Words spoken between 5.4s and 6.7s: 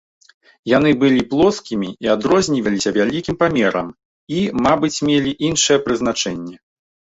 іншае прызначэнне.